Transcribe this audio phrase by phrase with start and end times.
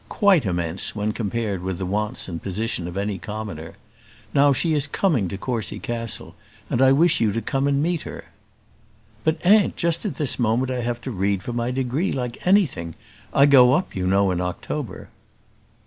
[0.09, 3.75] "Quite immense when compared with the wants and position of any commoner.
[4.33, 6.33] Now she is coming to Courcy Castle,
[6.71, 8.25] and I wish you to come and meet her."
[9.23, 12.95] "But, aunt, just at this moment I have to read for my degree like anything.
[13.31, 15.09] I go up, you know, in October."